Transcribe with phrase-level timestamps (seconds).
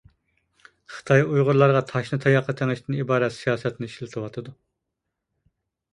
[0.93, 4.59] خىتاي ئۇيغۇرلارغا تاشنى تاياققا تېڭىشتىن ئىبارەت سىياسەتنى ئىشلىتىۋاتىدۇ.